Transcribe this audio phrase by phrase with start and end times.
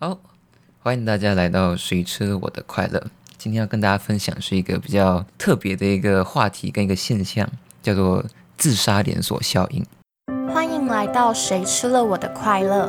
[0.00, 0.16] 好，
[0.78, 3.00] 欢迎大家来到《谁吃了我的快乐》。
[3.36, 7.44] 今天要跟大家分享是一个比较特别的一个话题跟一个现象，
[7.82, 8.24] 叫做
[8.56, 9.84] 自杀连锁效应。
[10.54, 12.88] 欢迎来到《谁吃了我的快乐》。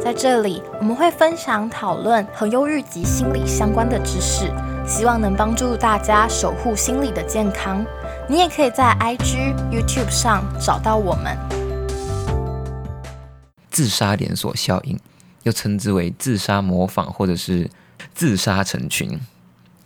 [0.00, 4.50] 在这里，我们会分享讨论和忧郁及心理相关的知识，
[4.84, 7.86] 希望能帮助大家守护心理的健康。
[8.28, 11.38] 你也可以在 IG、YouTube 上找到我们。
[13.70, 14.98] 自杀连锁效应。
[15.48, 17.68] 又称之为自杀模仿，或者是
[18.14, 19.18] 自杀成群。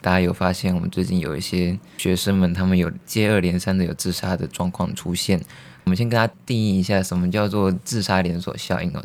[0.00, 5.40] 大家有发现，我们最近有一些学生们，他们有接二连三的有自杀的状况出现。
[5.84, 9.04] 我们先跟他定义一下，什么叫做自杀连锁效应哦？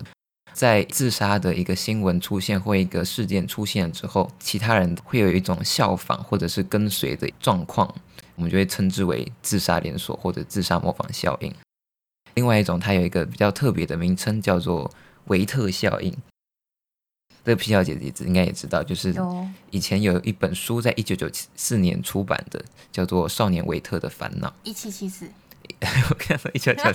[0.52, 7.94] 在自杀的一个新闻出现或一个事件出现之后，其他人会有一种效仿或者是跟随的状况，
[8.36, 11.54] 我们就会称之为自杀连锁或者自杀模仿效应。
[12.34, 14.90] 另外一种，它有一个比较特别的名称，叫做
[15.26, 16.12] 维特效应。
[17.48, 19.16] 这个皮小姐姐应该也知道，就是
[19.72, 24.50] 以前有一本书，在一九九四年出版的，叫做《少年维特的烦恼》。
[24.64, 25.26] 一七七四，
[26.10, 26.92] 我看到一九九四，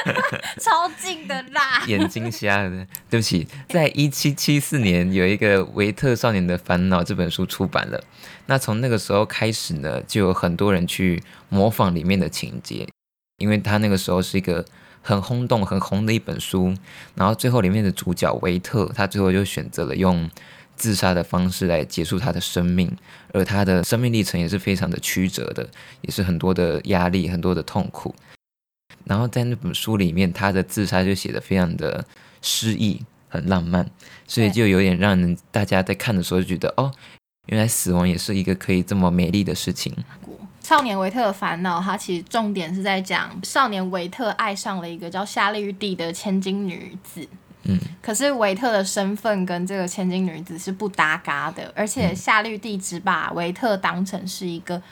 [0.58, 2.86] 超近的啦， 眼睛瞎了。
[3.10, 8.02] 对不起，在一七七四年有一个《维特少年的烦恼》这本书出版了。
[8.46, 12.88] 那从那个时候开始呢，就有很多人去模仿里面的情节，
[13.36, 14.64] 因为他那个时候是一个。
[15.06, 16.74] 很轰动、很红的一本书，
[17.14, 20.30] 然后最后里面的主角维特，他最后就选择了用
[20.76, 22.90] 自杀的方式来结束他的生命，
[23.32, 25.68] 而他的生命历程也是非常的曲折的，
[26.00, 28.14] 也是很多的压力、很多的痛苦。
[29.04, 32.02] 然后在那本书里面，他的自杀就写的非常的
[32.40, 33.86] 诗意、很浪漫，
[34.26, 36.90] 所以就有点让人大家在看的时候就觉得，哦，
[37.48, 39.94] 原来死亡也是一个可以这么美丽的事情。
[40.64, 47.28] 少年维特的烦恼，它其实重点是在讲少年维特爱上了一个叫夏绿蒂的千金女子。
[47.64, 54.82] 嗯，可是维特的身份跟这个千金女子是不搭嘎的，而且夏绿蒂只把维特当成是一个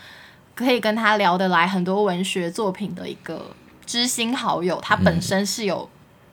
[0.55, 3.55] 可以跟他聊得来很多文学作品的一个
[3.86, 5.89] 知心好友，他本身是有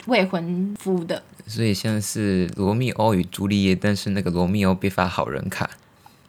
[0.05, 5.69] 未婚夫的，所以像是罗密欧与朱丽叶，但是那个罗密欧被发好人卡。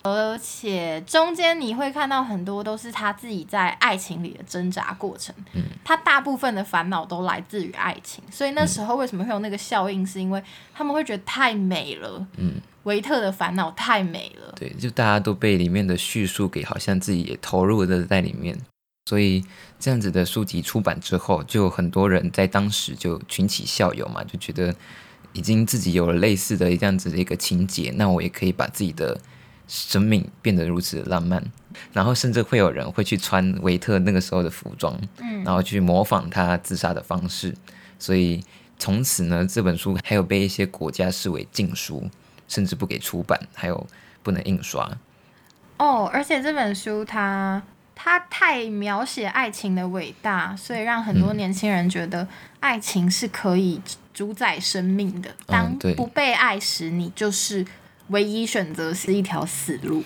[0.03, 18.59] 而且中间你会看到很多都是他自己在爱情里的挣扎过程，嗯，他大部分的烦恼都来自于爱情，所以那时候为什么会有那个效应，是因为他们会觉得太美了，嗯，维特的烦恼太美了，对，就大家都被里面的叙述给好像自己也投入的在里面，
[19.05, 19.45] 所以
[19.79, 24.75] 这样子的书籍出版之后，就很多人在当时就群起效尤嘛，就觉得
[25.35, 29.21] 已经自己有了类似的这样子的一个情节，那我也可以把自己的。
[29.73, 31.41] 生命变得如此的浪漫，
[31.93, 37.55] 然后甚至会有人会去穿维特那个时候的服装，嗯，然后去模仿他自杀的方式，
[37.97, 38.43] 所以
[38.81, 42.11] 从此呢，这本书还有被一些国家视为禁书，
[42.49, 43.87] 甚至不给出版，还有
[44.25, 44.91] 不能印刷。
[45.79, 47.63] 哦，而且这本书它
[47.95, 52.27] 它太描写爱情的伟大，所以让很多年轻人觉得
[52.59, 53.81] 爱情是可以
[54.13, 55.31] 主宰生命的。
[55.47, 57.65] 当不被爱时，你就是。
[58.11, 60.03] 唯一选择是一条死路，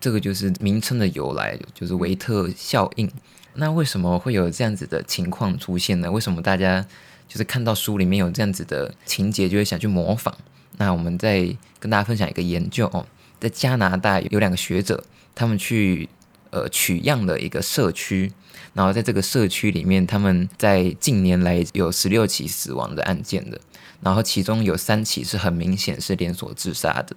[0.00, 3.10] 这个就是名称的由来，就是维特效应。
[3.54, 6.10] 那为什么会有这样子的情况出现呢？
[6.10, 6.84] 为什么大家
[7.28, 10.34] 就是看到书里面有这样子的情节，就会想去模仿？
[10.78, 13.06] 那我们再跟大家分享一个研究哦，
[13.38, 16.08] 在加拿大有两个学者，他们去
[16.50, 18.32] 呃取样的一个社区，
[18.72, 23.60] 然后在这个社区里面，他们在近年来有十六起死亡的案件的。
[24.04, 27.16] 然后其中有三起是很明显是连锁自杀的，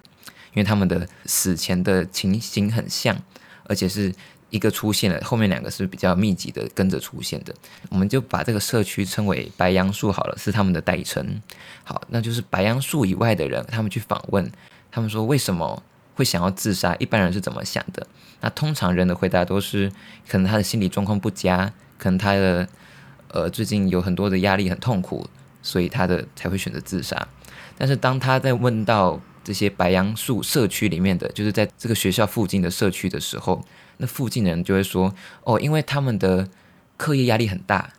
[0.52, 3.16] 因为他们的死前的情形很像，
[3.64, 4.12] 而且是
[4.48, 7.54] 一个出现了，后面两个是比较密集的跟着出现的。
[7.90, 11.42] 我们就把这个社区称为白杨树好了，是他们的代称。
[11.84, 14.50] 好，那就是白杨树以外的人，他们去访问，
[14.90, 15.82] 他们说为什么
[16.14, 16.96] 会想要自杀？
[16.98, 18.06] 一般人是怎么想的？
[18.40, 19.92] 那通常人的回答都是，
[20.26, 22.66] 可能他的心理状况不佳，可能他的
[23.28, 25.28] 呃最近有很多的压力，很痛苦。
[25.62, 27.28] 所以他的才会选择自杀，
[27.76, 33.64] 但是当他在问到这些白杨树社区里面的，就是在这个学校附近的社区的时候，
[33.96, 35.14] 那附近的人就会说
[35.44, 36.48] ：“哦，因为他们的
[36.96, 37.92] 课业压力很大，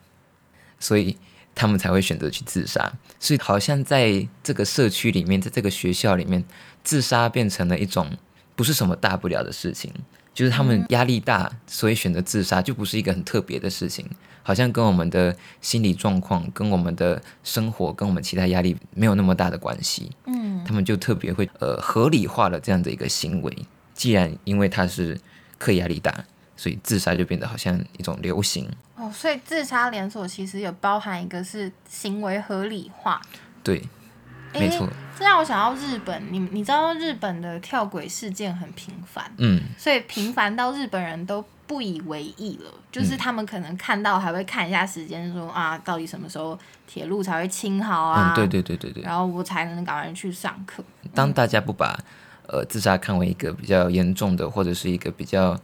[0.79, 1.17] 所以
[1.56, 6.44] 他们才会选择去自杀。”所以好像在这个社区里面，在这个学校里面，
[6.83, 8.17] 自杀变成了一种
[8.56, 9.91] 不是什么大不了的事情。
[10.39, 14.09] 就是他们压力大，所以选择自杀，就不是一个很特别的事情，
[14.41, 20.09] 好像跟我们的心理状况、跟我们的生活、跟我们其他压力没有那么大的关系。
[20.27, 23.53] 嗯，他们就特别会呃合理化了这样的一个行为。
[23.94, 25.19] 既然因为他是
[25.57, 26.24] 课压力大，
[26.56, 28.65] 所以自杀就变得好像一种流行。
[28.95, 33.21] 哦，所以自杀连锁其实有包含一个是行为合理化。
[33.62, 33.83] 对。
[34.53, 34.87] 没错。
[35.17, 46.57] 这让我想到日本，你你知道日本的跳轨事件很频繁，嗯，所以频繁到日本人都不以为意了，就是他们可能看到还会看一下时间，说啊，到底什么时候
[46.87, 48.33] 铁路才会清好啊？
[48.33, 49.03] 嗯，对对对对对。
[49.03, 50.81] 然后我才能赶快去上课。
[51.13, 51.99] 当大家不把
[52.47, 55.59] 呃自杀看为一个比较严重的，或者是一个比较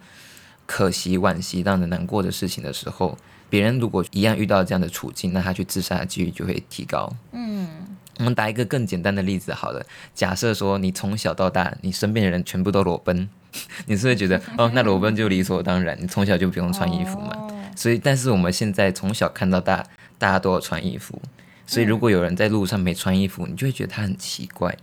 [0.65, 3.17] 可惜、惋惜、让人难过的事情的时候，
[3.49, 7.09] 别人如果一样遇到这样的处境，那他去自杀的几率就会提高。
[7.31, 7.69] 嗯，
[8.17, 13.29] 我们打一个更简单的例子好了，假设说你从小到大，你身边的人全部都裸奔，
[13.87, 17.47] 你是会觉得哦，那裸奔就理所当然，你从小就不用穿衣服嘛。
[17.75, 19.85] 所以，但是我们现在从小看到大，
[20.17, 21.21] 大家都要穿衣服，
[21.67, 24.77] 所以如果有人在路上没穿衣服，你就会觉得他很奇怪。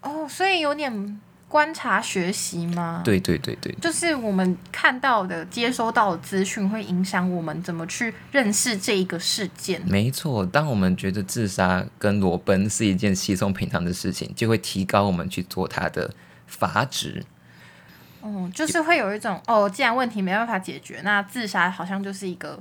[0.00, 1.20] 哦，所以有点。
[1.52, 3.02] 观察学习吗？
[3.04, 9.82] 对对对对，就是我们看到的、接收到的资讯，会影响我们怎么去认识这一个事件。
[9.86, 16.10] 没错，当我们觉得自杀跟裸奔是一件稀松平常的事情，就会提高我们去做它的
[16.46, 17.22] 阀值。
[18.22, 22.58] 嗯，就是会有一种哦，既然问题没办法解决，那自杀好像就是一个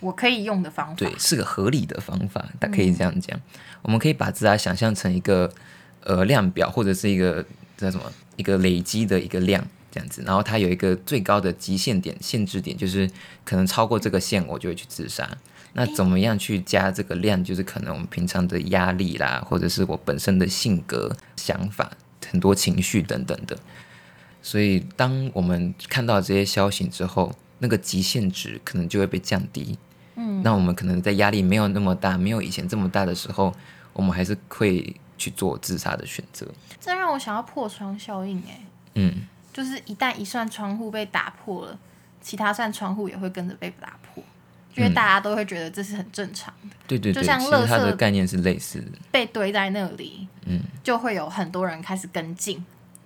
[0.00, 0.94] 我可以用的方法。
[0.94, 3.36] 对，是个合理的方法，它可以这样讲。
[3.82, 5.52] 我们可以把自杀想象成一个
[6.04, 7.44] 呃量表，或者是一个。
[7.78, 8.04] 叫什么？
[8.36, 13.10] 一个累积的一个量这样子，然后它有一个最高的极限点、限制点，就是
[13.44, 15.28] 可能超过这个线，我就会去自杀。
[15.72, 17.42] 那怎么样去加这个量？
[17.42, 21.90] 就是可能我们平常的压力啦，或者是我本身的性格、想法、
[22.30, 23.58] 很多情绪等等的。
[24.42, 29.76] 所以，当我们看到这些消息之后，那个极限值可能就会被降低。
[30.14, 33.52] 嗯，那我们可能在压力没有那么大、没有以前这么大的时候，
[33.92, 34.94] 我们还是会。
[35.22, 36.44] 去做自杀的选择，
[36.80, 38.60] 这让我想要破窗效应哎，
[38.96, 41.78] 嗯，就是一旦一扇窗户被打破了，
[42.20, 44.20] 其他扇窗户也会跟着被打破，
[44.74, 52.58] 因为大家都会觉得这是很正常的，对对对，就像垃圾的概念是类似的，被堆在那里，嗯，就会有很多人开始跟进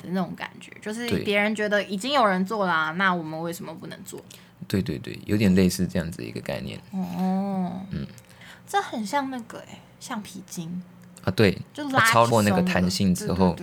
[0.02, 4.24] 的那种感觉，就是别人觉得已经有人做了，那我们为什么不能做？
[4.66, 8.06] 对对对，有点类似这样子一个概念，哦，嗯，
[8.66, 10.82] 这很像那个哎，橡皮筋。
[11.26, 13.54] 啊，对，就超过那个弹性之后，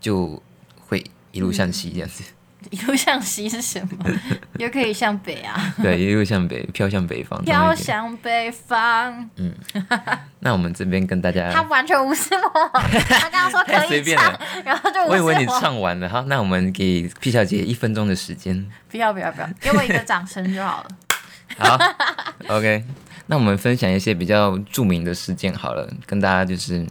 [0.00, 0.40] 就
[0.78, 1.02] 会
[1.32, 2.22] 一路向西这样子。
[2.70, 4.10] 一路向西是什么？
[4.58, 5.54] 又可以向北啊？
[5.80, 7.42] 对，一路向北，飘向北方。
[7.44, 9.30] 飘向北方。
[9.36, 9.54] 嗯，
[10.40, 12.68] 那我们这边跟大家，他完全无视我。
[13.08, 16.08] 他刚刚说可以 唱，然后就我以为你唱完了。
[16.08, 18.68] 哈，那我们给 P 小姐一分钟的时间。
[18.90, 20.88] 不要不要不要，给我一个掌声就好了。
[21.58, 21.78] 好
[22.48, 22.84] ，OK。
[23.28, 26.86] 那我们分享一些比较著名的事件好了，跟大家就是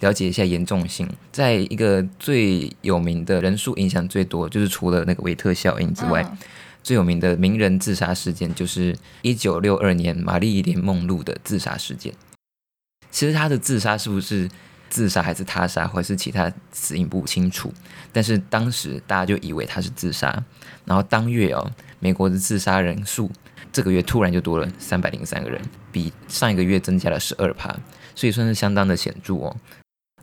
[0.00, 1.08] 了解一下严重性。
[1.30, 6.36] 在一个最有名的人数影响最多，就是除了那个维特效应之外，
[6.82, 12.12] 最有名的名人自杀事件就是一九六二年玛丽莲梦露的自杀事件。
[13.12, 14.48] 其实她的自杀是不是
[14.90, 17.72] 自杀还是他杀，或是其他死因不清楚，
[18.12, 20.44] 但是当时大家就以为她是自杀。
[20.84, 21.70] 然后当月哦，
[22.00, 23.30] 美国的自杀人数。
[23.72, 25.60] 这个月突然就多了三百零三个人，
[25.92, 27.74] 比上一个月增加了十二趴，
[28.14, 29.56] 所以算是相当的显著哦。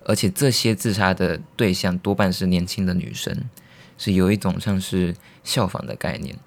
[0.04, 3.36] 而且这些自杀的对象多半是年轻的女生，
[3.98, 6.38] 是有一种像是效仿的概念。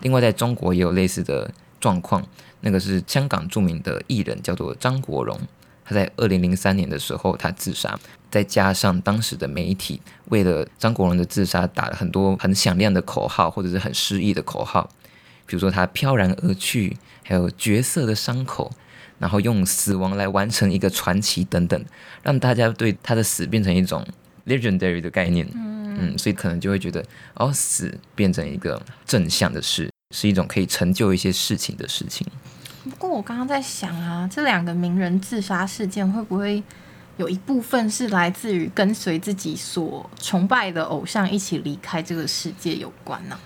[0.00, 2.26] 另外，在中国也有类似的状况，
[2.60, 5.38] 那个是香港著名的艺人叫做张国荣，
[5.84, 7.98] 他在二零零三年的时候他自杀，
[8.30, 10.00] 再加上当时的媒体
[10.30, 14.88] 为了张国荣的自杀打了很多很响亮的口号，或者是很诗意的口号。
[15.50, 18.70] 比如说他飘然而去，还有角色的伤口，
[19.18, 21.84] 然后用死亡来完成一个传奇等等，
[22.22, 24.06] 让大家对他的死变成一种
[24.46, 25.44] legendary 的概念。
[25.52, 27.04] 嗯，所以可能就会觉得，
[27.34, 32.24] 哦，死变成一个正向的事，是一种可以成就一些事情的事情。
[32.84, 36.62] 不过我刚刚在想啊，这两个名人自杀事件会不会
[37.16, 43.36] 有一部分是来自于跟随自己所崇拜的偶像一起离开这个世界有关呢？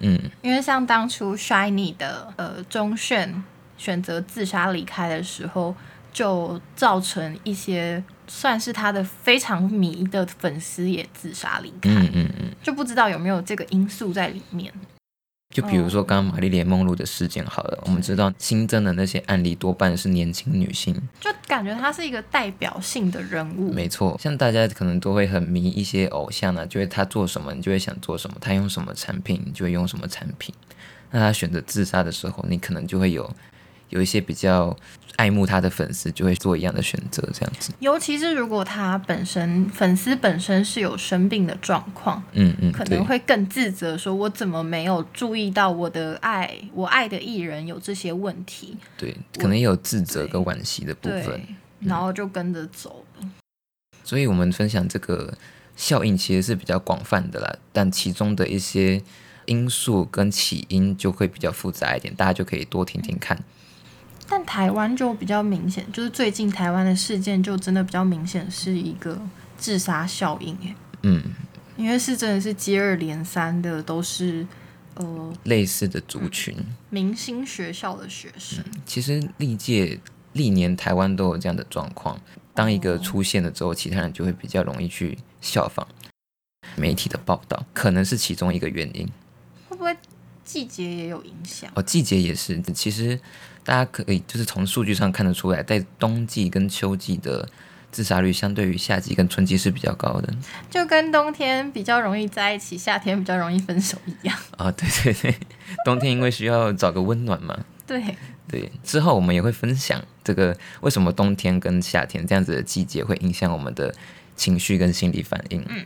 [0.00, 3.42] 嗯，因为像当初 Shiny 的呃钟铉
[3.78, 5.74] 选择自杀离开的时候，
[6.12, 11.90] 就造成一些算是他的非常迷的粉丝也自杀离开。
[11.90, 14.72] 嗯嗯嗯，就不知道有没有这个因素在里面。
[15.50, 23.72] 就比如说刚刚玛丽莲梦露的事件，好了，我们知道新增的那些案例多半是年轻女性，就感觉她是一个代表性的人物。
[23.72, 30.54] 没错，像大家可能都会很迷一些偶像啊，就会他做什么，你就会想做什么；他用什么产品，你就会用什么产品。
[31.10, 33.28] 那他选择自杀的时候，你可能就会有。
[33.90, 34.76] 有一些比较
[35.16, 37.72] 爱慕他的粉丝就会做一样的选择，这样子。
[37.80, 48.76] 尤其是如果他本身粉丝本身是有生病的状况，嗯嗯，可能会更自责，说我怎么没有注意到我的爱，我爱的艺人有这些问题。
[48.96, 51.40] 对，可能也有自责跟惋惜的部分，
[51.80, 53.28] 然后就跟着走了。
[54.02, 55.36] 所以我们分享这个
[55.76, 59.02] 效应其实是比较广泛的啦，但其中的一些
[59.44, 63.38] 因素跟起因就会比较复杂一点，大家就可以多听听看。
[64.30, 69.20] 但台湾就比较明显，就是最近台湾的事件就真的比较明显是一个
[69.58, 70.56] 自杀效应，
[71.02, 71.20] 嗯，
[71.76, 74.46] 因为是真的是接二连三的都是
[74.94, 76.56] 呃类似的族群，
[76.90, 78.64] 明星学校的学生。
[78.86, 79.98] 其实历届
[80.34, 82.16] 历年台湾都有这样的状况，
[82.54, 85.84] 当一个出现了之后，其他人就会比较容易去效仿。
[86.76, 89.10] 媒体的报道可能是其中一个原因，
[90.52, 91.70] 季节也有影响？
[91.74, 93.18] 哦，季节也是，其实。
[93.62, 97.46] 大家可以就是从数据上看得出来，在冬季跟秋季的
[97.92, 100.34] 自杀率相对于夏季跟春季是比较高的，
[100.70, 104.36] 就跟冬天比较容易在一起，夏天比较容易分手一样。
[104.56, 105.38] 啊， 对对对，
[105.84, 107.56] 冬天因为需要找个温暖嘛。
[107.86, 108.02] 对
[108.48, 113.94] 对，之后我们也会分享这个为什么冬天跟夏天这样子的季节会影响我们的
[114.36, 115.62] 情绪跟心理反应。
[115.68, 115.84] 嗯，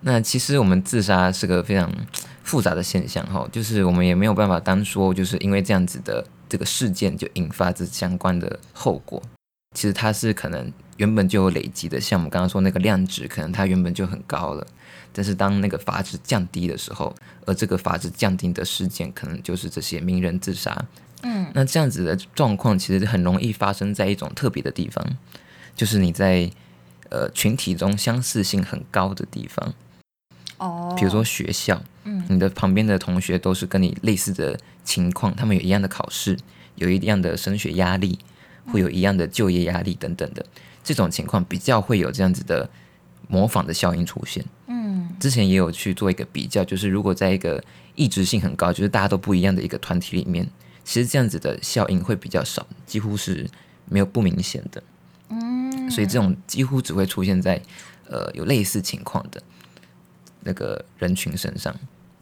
[0.00, 1.92] 那其实我们自杀是个非常
[2.48, 6.26] 复杂的现象哈，就是我们也没有办法单说就是因为这样子的。
[6.50, 9.22] 这个事件就引发这相关的后果，
[9.74, 14.66] 其实它是可能原本就有累积的，像我们刚刚说那个量值，可能它原本就很高了，
[15.12, 17.14] 但是当那个阀值降低的时候，
[17.44, 20.74] 而这个阀值降低的事件，可能就是这些名人自杀。
[21.22, 25.04] 嗯，那这样子的状况其实很容易发生在一种特别的地方，
[25.76, 26.50] 就是你在
[27.10, 29.74] 呃群体中相似性很高的地方。
[30.58, 36.36] 哦，比如说学校，嗯，你的旁边的同学都是跟你类似的情况，他们有一样的考试，
[36.76, 38.18] 有一样的升学压力，
[38.66, 40.44] 会有一样的就业压力等等的，
[40.82, 42.68] 这种情况比较会有这样子的
[43.28, 44.44] 模仿的效应出现。
[44.66, 47.62] 嗯，之前也有去做一个比较，就是如果在一个
[47.94, 50.48] 异质性很高，就是大家都不一样的一个团体里面，
[50.84, 53.48] 其实这样子的效应会比较少，几乎是
[53.86, 54.82] 没有不明显的。
[55.28, 57.60] 嗯，所以这种几乎只会出现在
[58.08, 59.40] 呃有类似情况的。
[60.40, 61.74] 那个人群身上，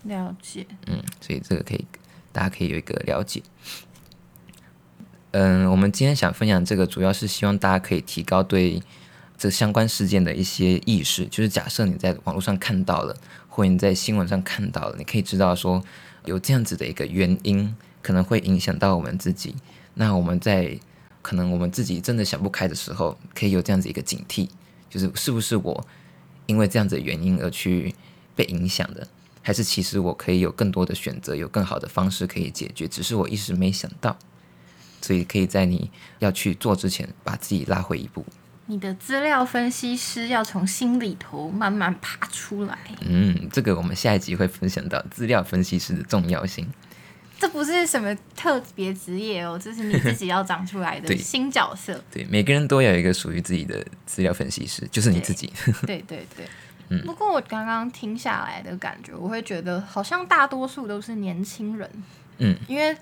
[0.04, 1.84] 了解，嗯，所以这个可以，
[2.32, 3.42] 大家可以有一个了解。
[5.32, 8.82] 嗯，我们今天想分享这个，主要是希望大家可以提高对
[9.36, 11.26] 这相关事件的一些意识。
[11.26, 13.14] 就是假设你在网络上看到了，
[13.48, 15.84] 或者你在新闻上看到了，你可以知道说
[16.24, 19.54] 有这样子的一个原因，可能会影响到我们自己。
[19.92, 20.78] 那我们在
[21.20, 24.48] 可能我们自己真的想不开的时候，可以有这样子一个警惕，
[24.88, 25.86] 就是是不是我
[26.46, 27.94] 因为这样子的原因而去。
[28.36, 29.08] 被影响的，
[29.42, 34.16] 还是其实我可以有更多的选择，有更好的方式可以解决，只是我一时没想到，
[35.00, 35.90] 所以可以在你
[36.20, 38.24] 要去做之前，把自己拉回一步。
[38.68, 42.76] 你的资料分析师要从心里头慢慢爬出来。
[43.00, 46.66] 嗯，这个我们下一集会分享到资料分析师的重要性。
[47.38, 52.02] 这不是什么特别职业哦，这是你自己要长出来的 新角色。
[52.10, 55.52] 对，每个人都有一个属于自己的资料分析师，就是你自己。
[55.86, 56.46] 对 对对。
[57.04, 61.90] 不过我刚刚听下来的感觉，我会觉得好像大多数都是年轻人，
[62.38, 62.96] 嗯，因为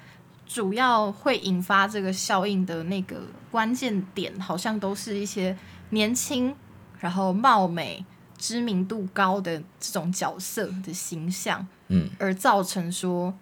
[0.46, 5.56] 主要会引发这个效应的那个关键点，好像都是一些
[5.90, 6.54] 年轻，
[7.00, 8.04] 然后貌美、
[8.38, 13.34] 知名度高的这种角色的形象，嗯，而造成说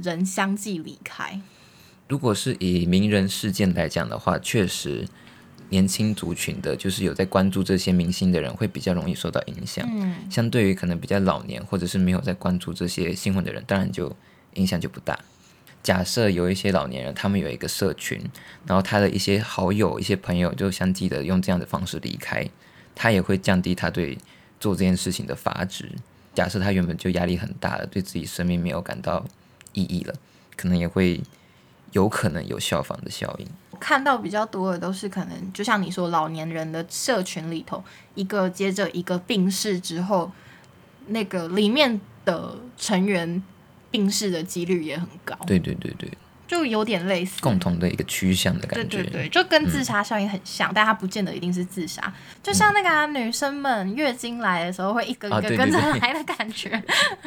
[0.00, 1.40] 人相继离开。
[2.08, 5.06] 如果是以名人事件来讲的话，确实。
[5.72, 9.88] 年轻族群的，就是有在关注这些明星的人，会比较容易受到影响。
[9.90, 14.14] 嗯，相对于可能比较老年或者是没有在关注这些新闻的人，当然就
[14.54, 15.18] 影响就不大。
[15.82, 18.20] 假设有一些老年人，他们有一个社群，
[18.66, 22.46] 然后他的一些好友、一些朋友就相继的用这样的方式离开，
[22.94, 24.18] 他也会降低他对
[24.60, 25.90] 做这件事情的阀值。
[26.34, 29.24] 假设他原本就压力很大了，对自己生命没有感到
[29.72, 30.14] 意义了，
[30.54, 31.20] 可能也会
[31.92, 33.46] 有可能有效仿的效应。
[33.82, 37.82] 看到比较多的都是可能，就像你说，老年人的社群里头，
[38.14, 40.30] 一个接着一个病逝之后，
[41.08, 43.42] 那个里面的成员
[43.90, 45.36] 病逝的几率也很高。
[45.48, 46.08] 对对对对。
[46.46, 52.12] 就有点类似共同的一个趋向的感觉，对对对，就跟自杀效应很像，但它不见得一定是自杀。
[52.42, 56.82] 就像那个女生们月经来的时候会一个一个跟着来的感觉，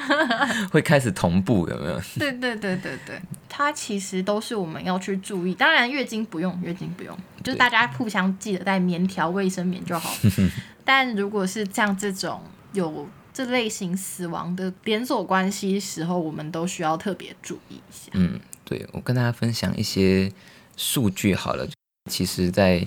[0.71, 1.99] 会开始同步有没有？
[2.19, 3.19] 对对对对对，
[3.49, 5.55] 它其实都是我们要去注意。
[5.55, 10.13] 当然月经不用，月经不用，就是大家互相记得带棉条、卫生棉就好。
[10.85, 12.39] 但如果是像这种
[12.73, 18.11] 有这类型死亡的连锁关系时候，我们都需要特别注意一下。
[18.13, 18.39] 嗯。
[18.65, 20.29] 对我跟大家分享一些
[20.75, 21.65] 数据好了，
[22.11, 22.85] 其实在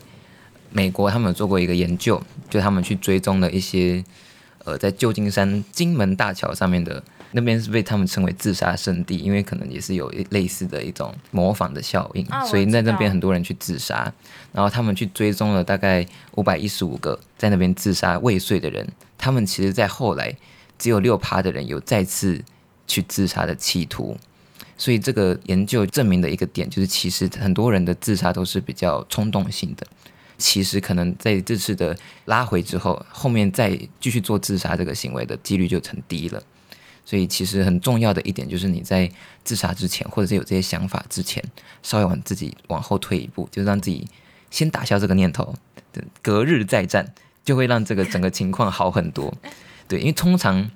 [0.71, 2.21] 美国他们有做过一个研究，
[2.51, 4.05] 就他们去追踪了一些
[4.65, 14.13] 呃在旧金山金门大桥上面的那边是被他们称为自杀圣地，因为可能也是有类似的一种模仿的效应，所以在那边很多人去自杀。
[14.53, 16.07] 然后他们去追踪了大概
[16.37, 20.35] 五百一十五个在那边自杀未遂的人，他们其实在后来
[20.79, 22.43] 只有六趴的人有再次
[22.87, 24.17] 去自杀的企图。
[24.79, 29.87] 所以这个研究证明的一个点就是，其实很多人的自杀都是比较冲动性的。
[30.39, 31.95] 其实可能在这次的
[32.27, 36.41] 拉回之后，后面再继续做自杀这个行为的几率就成低了。
[37.05, 39.11] 所以其实很重要的一点就是你在
[39.43, 41.43] 自杀之前，或者是有这些想法之前，
[41.83, 44.07] 稍微往自己往后退一步，就让自己
[44.51, 45.55] 先打消这个念头，
[46.23, 47.13] 隔日再战，
[47.45, 49.35] 就会让这个整个情况好很多。
[49.89, 50.71] 对，因为通常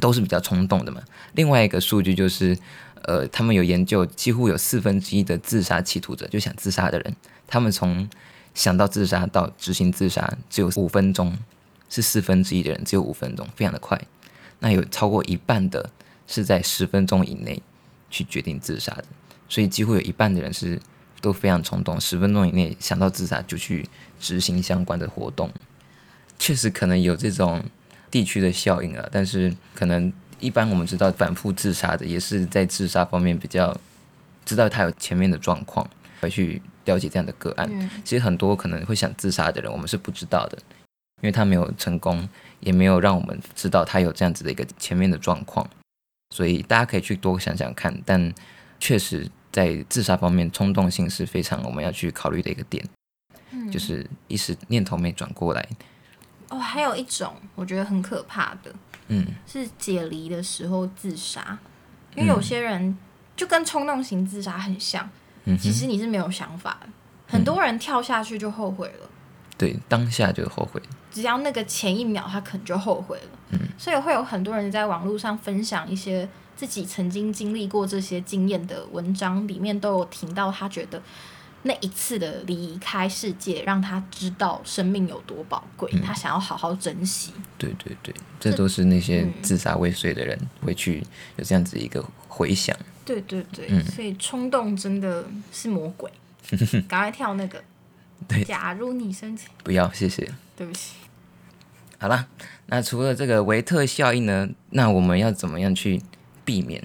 [0.00, 1.00] 都是比较冲动的嘛。
[1.34, 2.58] 另外一个数据就是，
[3.04, 7.16] 呃，他们有研究，几乎有四分之一的自杀企图者，就想自杀的人，
[7.46, 8.08] 他们从
[8.54, 11.36] 想到自杀到执行自杀只有五分钟，
[11.88, 14.00] 是四分之一的人只有五分钟，非常的快。
[14.60, 15.90] 那有超过一半的
[16.26, 17.60] 是在十分钟以内
[18.10, 19.04] 去决定自杀的，
[19.48, 20.80] 所以几乎有一半的人是
[21.20, 23.88] 都非常冲动，十分钟以内想到自杀就去
[24.20, 25.50] 执行相关的活动。
[26.38, 27.64] 确实可能有这种
[28.10, 33.74] 地区的效应啊，但是可能一般我们知道反复自杀的也是在自杀方面比较
[34.44, 35.88] 知道他有前面的状况，
[36.20, 36.60] 会去。
[36.84, 37.70] 了解这样的个案，
[38.02, 40.58] 其实很多可能会想自杀的人，我们是不知道的，
[41.20, 45.64] 因为他没有成功，也没有让我们知道他有这样子的一个前面的状况，
[46.34, 47.96] 所以大家可以去多想想看。
[48.04, 48.34] 但
[48.80, 52.84] 确实，在自杀方面，冲动性是非常我们要去考虑的一个点，
[53.52, 55.64] 嗯就是一时念头没转过来。
[56.48, 58.74] 哦，还有一种我觉得很可怕的，
[59.12, 61.58] 嗯，是解离的时候自杀，
[62.16, 62.96] 因为有些人
[63.36, 65.08] 就跟冲动型自杀很像。
[65.44, 66.88] 嗯其实你是没有想法的，
[67.26, 69.10] 很多人跳下去就后悔了。
[69.58, 70.80] 对，当下就后悔。
[71.10, 73.38] 只要那个前一秒，他可能就后悔了。
[73.50, 81.02] 嗯，所以会有很多人在网络上分享一些自己曾经经历过这些经验的文章，里面都有提到他觉得
[81.62, 87.32] 那一次的离开世界，让他知道生命有多宝贵，他想要好好珍惜。
[87.56, 91.02] 对对对，这都是那些自杀未遂的人会去
[91.36, 92.76] 有这样子一个回想。
[93.04, 96.10] 对对对，所以冲动真的是魔鬼，
[96.88, 97.62] 赶快跳那个。
[98.28, 100.28] 对，假如你生气，不要，谢谢。
[100.56, 100.94] 对不起。
[101.98, 102.26] 好了，
[102.66, 104.48] 那除了这个维特效应呢？
[104.70, 106.00] 那我们要怎么样去
[106.44, 106.82] 避免？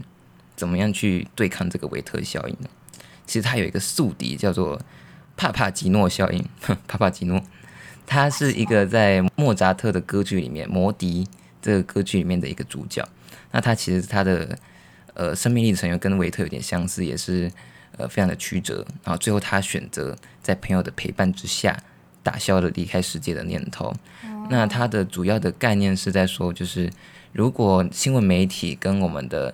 [0.55, 2.67] 怎么样去对抗这个维特效应呢？
[3.27, 4.81] 其实它有一个宿敌，叫做
[5.35, 6.43] 帕帕吉诺效应。
[6.87, 7.39] 帕帕吉诺，
[8.07, 11.25] 他是一个在莫扎特的歌剧里面《魔笛》
[11.61, 13.07] 这个歌剧里面的一个主角。
[13.51, 14.57] 那他其实他的。
[15.19, 17.51] 呃，生命历程又跟维特有点相似，也是
[17.97, 18.85] 呃非常的曲折。
[19.03, 21.75] 然后最后他选择在朋友的陪伴之下，
[22.21, 23.91] 打消了离开世界的念头。
[24.47, 26.87] 那他的主要的概念是在说，就是
[27.33, 29.51] 如果新闻媒体跟我们的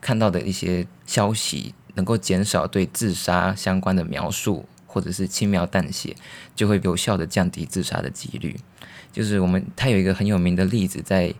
[0.00, 6.14] 看到的一些消息能够减少对自杀相关的描述，或者是轻描淡写，
[6.54, 8.56] 就会有效的降低自杀的几率。
[9.12, 11.32] 就是我们他有一个很有名的例子，在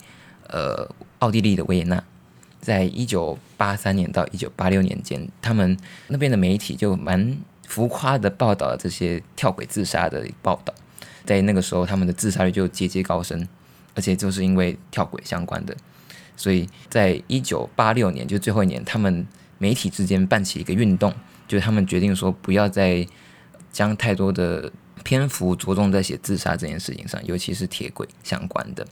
[0.49, 0.89] 呃
[1.19, 2.03] 奥地利的维也纳。
[2.61, 5.77] 在一九八三年到一九八六年间，他们
[6.09, 7.37] 那边的媒体就蛮
[7.69, 10.73] 浮夸的报道了这些跳轨自杀的报道。
[11.27, 13.47] 在那个时候，他们的自杀率就节节高升，
[13.95, 15.77] 而且就是因为跳轨相关的。
[16.39, 19.27] 所以在一九八六年，就最后一年，他们
[19.59, 21.15] 媒体之间办起一个运动，
[21.49, 23.07] 就是他们决定说不要再
[23.73, 28.87] 将太多的篇幅着重在写自杀这件事情上，尤其是铁轨相关的。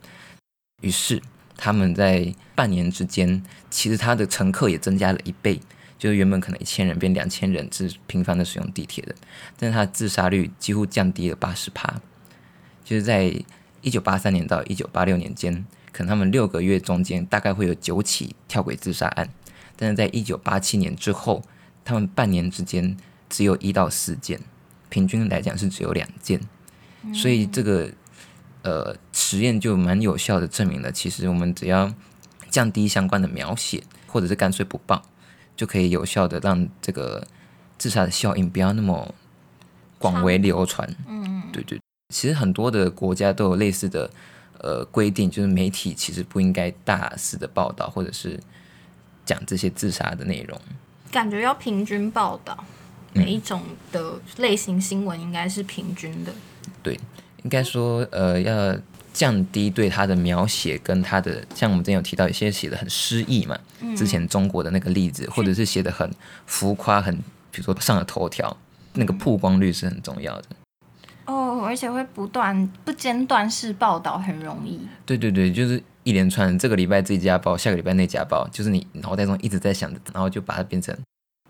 [0.80, 1.22] 于是。
[1.54, 5.60] 他们在半年之间，其实他的乘客也增加了一倍，
[5.96, 9.14] 就是原本可能一千人变两千人是频繁的使用地铁的，
[9.58, 12.00] 但是他自杀率几乎降低了八十趴。
[12.82, 13.32] 就是在
[13.82, 19.28] 一九八三年到一九八六年间，可能他们六个月中间大概会有九起跳轨自杀案，
[19.82, 21.42] 但是在一九八七年之后，
[21.84, 22.96] 他们半年之间
[23.28, 24.38] 只有一到四件，
[24.88, 26.40] 平均来讲是只有两件，
[27.12, 27.90] 所以这个。
[28.64, 31.92] 呃，实验就蛮有效的证明了，其实我们只要
[32.48, 35.02] 降低相关的描写，或者是干脆不报，
[35.56, 37.26] 就可以有效的让这个
[37.76, 39.12] 自杀的效应不要那么
[39.98, 40.88] 广为流传。
[41.08, 41.80] 嗯对对，
[42.14, 44.08] 其实很多的国家都有类似的
[44.60, 48.38] 呃规定，就是媒体其实不应该大肆的报道，或者是
[49.24, 50.60] 讲这些自杀的内容。
[51.10, 52.64] 感觉要平均报道，
[53.12, 56.32] 每一种的类型新闻应该是平均的。
[56.82, 56.98] 对。
[57.44, 58.78] 应该说，呃，要
[59.12, 63.58] 降低对他的描写跟他的，像我们之前有提到一些写的很诗意嘛，
[63.96, 66.08] 之前中国的那个例子，或者是写的很
[66.46, 67.12] 浮夸，很
[67.50, 68.56] 比如说上了头条，
[68.92, 70.44] 那个曝光率是很重要的。
[71.24, 74.80] 哦，而且会不断不间断式报道，很容易。
[75.06, 80.96] 对对对，就是一连串，这个礼拜这家报，下个礼拜那家报，就是你脑袋中一直在想的，然后就把它变成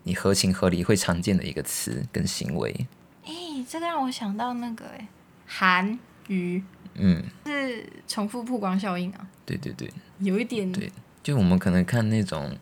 [0.02, 2.87] 你合情合理会常见的一个词跟行为。
[3.24, 3.32] 哎，
[3.68, 5.06] 这个让我想到那个哎，
[5.46, 6.62] 韩语，
[6.94, 9.26] 嗯，是重复曝光效应啊。
[9.46, 10.70] 对对对，有一点。
[10.70, 12.54] 对，就我们可能看那种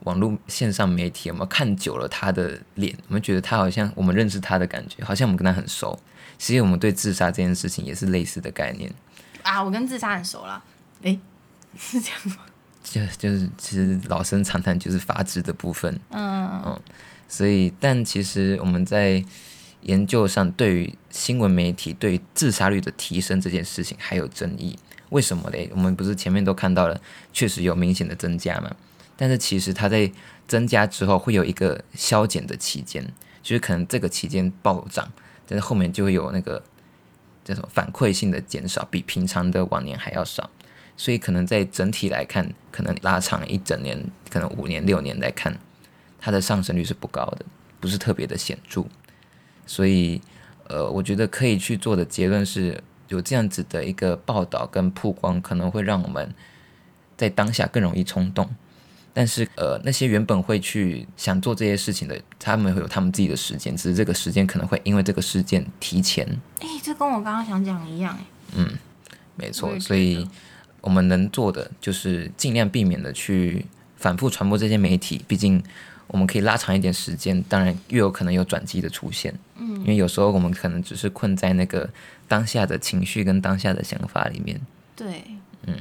[0.00, 5.98] 网络线上媒体，我们看久了他的脸，我们觉得他好像我们认识他的感觉，好像我们跟他很熟。
[6.38, 8.92] 其实我们对自杀这件事情也是类似的概念
[9.42, 10.62] 啊，我跟自杀很熟了，
[11.02, 11.18] 哎，
[11.78, 12.38] 是这样吗？
[12.84, 16.80] 就就是其实老生常谈就是法治的部分，嗯嗯，
[17.26, 19.24] 所以但其实我们在
[19.80, 25.70] 研究上对于新闻媒体对自杀率的提升这件事情还有争议，为什么嘞？
[25.72, 27.00] 我们不是前面都看到了，
[27.32, 28.70] 确实有明显的增加嘛，
[29.16, 30.12] 但是其实它在
[30.46, 33.02] 增加之后会有一个消减的期间，
[33.42, 35.10] 就是可能这个期间暴涨。
[35.46, 36.62] 但是后面就会有那个
[37.44, 40.48] 叫什么反馈性的减少，比平常的往年还要少，
[40.96, 45.58] 所以可能在整体来看，可能拉长一整年，可能五年六年来看，
[46.18, 47.44] 它的上升率是不高的，
[47.80, 48.84] 不是特别的显著。
[49.66, 50.20] 所以，
[50.68, 56.34] 呃，我觉得可以去做的结论是有这样子的一个报道跟曝光，可能会让我们
[57.16, 58.48] 在当下更容易冲动。
[59.16, 66.26] 但是，呃，那些原本会去想做这些事情的，他们会有他们自己的时间，只是这个时间可能会因为这个事件提前。
[66.58, 68.24] 哎，这跟我刚刚想讲一样，哎。
[68.56, 68.68] 嗯，
[69.36, 70.28] 没错，所以
[70.80, 73.64] 我们能做的就是尽量避免的去
[73.96, 75.62] 反复传播这些媒体，毕竟
[76.08, 79.32] 我们可以拉长一点时间，当然越有可能有转机的出现。
[79.56, 81.88] 嗯，因为有时候我们可能只是困在那个
[82.26, 84.60] 当下的情绪跟当下的想法里面。
[84.96, 85.22] 对，
[85.68, 85.76] 嗯。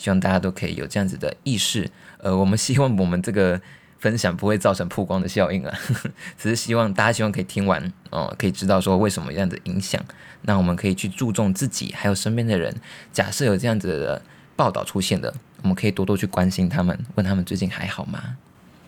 [0.00, 3.60] 希望大家都可以有这样子的意识， 呃，我们希望我们这个
[3.98, 5.78] 分享不会造成曝光的效应啊，
[6.38, 10.02] 只是希望大家希望可以听完哦，可以知道说为什么这样子影响，
[10.40, 12.74] 那我们可以去注重自己还有身边的人。
[13.12, 14.22] 假设有这样子的
[14.56, 18.38] 报道出现的，我们可以多多去关心他们，问他们最近还好吗？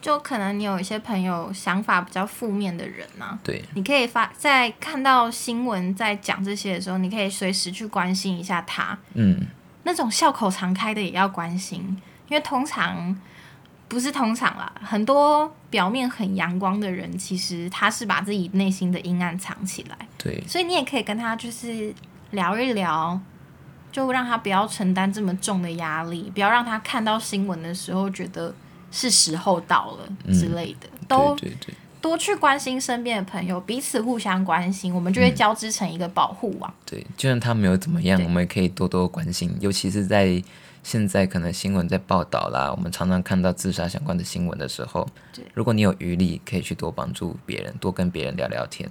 [0.01, 9.47] 就可能你有一些朋友想法比较负面的人呢，对，你可以发在看到新闻在讲这些的时候，你可以随时去关心一下他，嗯。
[9.85, 11.81] 那种笑口常开的也要关心，
[12.29, 13.17] 因为通常
[13.89, 19.97] 不是通常啦，很多表面很阳光的人，其实他是把自己内心的阴暗藏起来。
[20.17, 21.95] 对，所以你也可以跟他就是
[22.31, 23.21] 聊一聊，
[23.91, 28.55] 就让他不要承担这么重的压力，不要让他看到新闻的时候觉得
[28.91, 31.75] 是时候到了之类的，都对对。
[32.03, 36.75] 多去关心身边的朋友，彼此互相关心，我们就会交织成一个保护网。
[36.85, 39.57] 对，就算他没有怎么样，我们也可以多多关心。
[39.61, 40.43] 尤其是在
[40.83, 45.09] 现在可能新闻在报道啦，我们常常看到自杀相关的新闻的时候，
[45.55, 48.91] 如果你有余力，可以去多帮助别人，多跟别人聊聊天。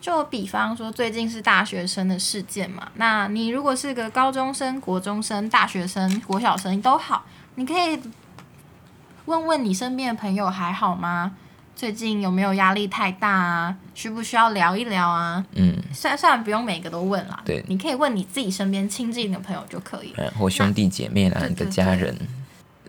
[0.00, 8.00] 就比方说，最近是大学生的事件嘛，那你如果是个高中生、国中生、大学生、国小生都好，你可以
[9.26, 11.36] 问问你身边的朋友还好吗？
[11.78, 13.76] 最近有没有压力太大啊？
[13.94, 15.46] 需不需要聊一聊啊？
[15.52, 22.12] 嗯，虽然虽然不用每个都问啦，对，你可以问你自己身边亲近的朋友就可以了，或兄弟姐妹啦，你的家人。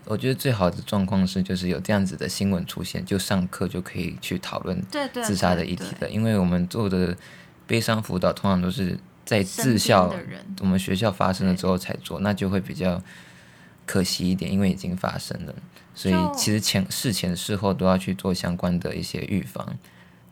[0.06, 4.82] 我觉得最好的状况是，就是有这样子的新闻出现，就上课就可以去讨论
[5.22, 6.10] 自杀的议题了。
[6.10, 7.16] 因为我们做的
[7.68, 10.12] 悲伤辅导通常都是在自校，
[10.58, 13.00] 我们学校发生了之后才做，那就会比较
[13.90, 15.54] 可惜一点，因为已经发生了。
[15.96, 19.76] 所以其实前事前事后都要去做相关的一些预防，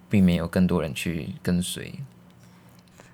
[0.09, 1.93] 避免有更多人去跟随。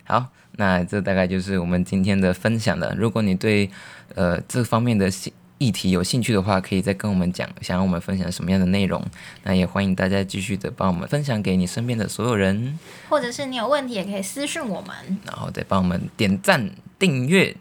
[0.04, 2.94] 好，那这大概就是我们今天的分享了。
[2.94, 3.70] 如果你对
[4.14, 5.11] 呃这方面的
[5.57, 9.02] 议题有兴趣的话，可以再跟我们讲，想让我们分享什么样的内容。
[9.44, 12.78] 那也欢迎大家继续的帮我们分享给你身边的所有人，
[13.09, 17.57] 或者是你有问题也可以私信我们，然后再帮我们点赞、订阅、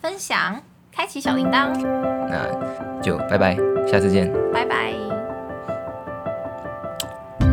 [0.00, 0.62] 分享。
[0.96, 1.78] 开启小铃铛，
[2.26, 3.54] 那就拜拜，
[3.86, 4.32] 下次见。
[4.50, 4.94] 拜拜，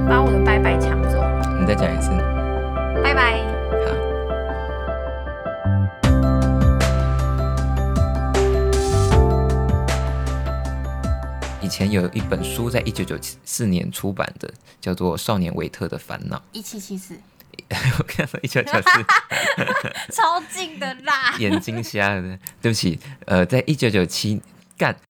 [0.08, 1.22] 把我的拜拜抢走。
[1.60, 2.12] 你再讲一次。
[3.04, 3.44] 拜拜。
[3.84, 3.92] 好。
[11.60, 16.38] 以前有一本书，在一九九四年出版的，叫做《少年维特的烦恼》。
[16.54, 17.14] 一七七四。
[18.00, 21.36] 我看到一九九四， 超近的啦！
[21.40, 22.22] 眼睛瞎了，
[22.62, 23.00] 对不起。
[23.26, 24.42] 呃，在一九九七
[24.78, 24.96] 干